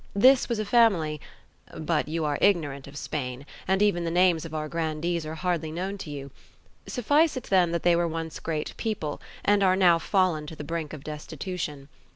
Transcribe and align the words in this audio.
This 0.15 0.49
was 0.49 0.57
a 0.57 0.65
family—but 0.65 2.07
you 2.07 2.25
are 2.25 2.39
ignorant 2.41 2.87
of 2.87 2.95
Spain, 2.97 3.45
and 3.67 3.83
even 3.83 4.03
the 4.03 4.09
names 4.09 4.45
of 4.45 4.53
our 4.55 4.67
grandees 4.67 5.27
are 5.27 5.35
hardly 5.35 5.71
known 5.71 5.99
to 5.99 6.09
you; 6.09 6.31
suffice 6.87 7.37
it, 7.37 7.43
then, 7.43 7.69
that 7.71 7.83
they 7.83 7.95
were 7.95 8.07
once 8.07 8.39
great 8.39 8.73
people, 8.77 9.21
and 9.45 9.61
are 9.61 9.75
now 9.75 9.99
fallen 9.99 10.47
to 10.47 10.55
the 10.55 10.63
brink 10.63 10.93
of 10.93 11.03
destitution. 11.03 11.87